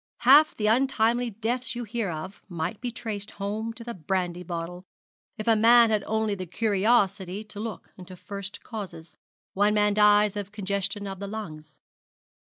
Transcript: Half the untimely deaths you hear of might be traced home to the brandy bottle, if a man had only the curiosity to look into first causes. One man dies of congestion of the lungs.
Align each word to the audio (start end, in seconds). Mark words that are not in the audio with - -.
Half 0.21 0.55
the 0.57 0.65
untimely 0.65 1.29
deaths 1.29 1.75
you 1.75 1.83
hear 1.83 2.09
of 2.09 2.41
might 2.49 2.81
be 2.81 2.89
traced 2.89 3.29
home 3.29 3.71
to 3.73 3.83
the 3.83 3.93
brandy 3.93 4.41
bottle, 4.41 4.83
if 5.37 5.47
a 5.47 5.55
man 5.55 5.91
had 5.91 6.03
only 6.05 6.33
the 6.33 6.47
curiosity 6.47 7.43
to 7.43 7.59
look 7.59 7.93
into 7.97 8.15
first 8.15 8.63
causes. 8.63 9.15
One 9.53 9.75
man 9.75 9.93
dies 9.93 10.35
of 10.35 10.51
congestion 10.51 11.05
of 11.05 11.19
the 11.19 11.27
lungs. 11.27 11.81